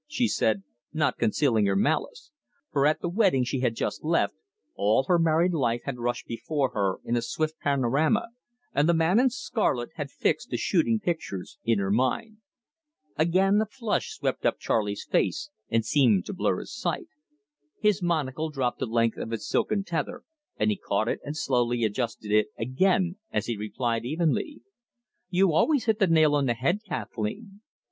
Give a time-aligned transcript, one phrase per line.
[0.07, 2.31] '"she said, not concealing her malice,
[2.71, 4.33] for at the wedding she had just left
[4.73, 8.29] all her married life had rushed before her in a swift panorama,
[8.73, 12.37] and the man in scarlet had fixed the shooting pictures in her mind.
[13.15, 17.09] Again a flush swept up Charley's face and seemed to blur his sight.
[17.79, 20.23] His monocle dropped the length of its silken tether,
[20.57, 24.63] and he caught it and slowly adjusted it again as he replied evenly:
[25.29, 27.61] "You always hit the nail on the head, Kathleen."